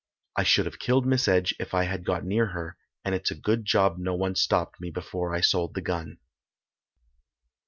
[0.35, 3.35] I should have killed Miss Edge if I had got near her, and it's a
[3.35, 6.17] good job no one stopped me before I sold the gun."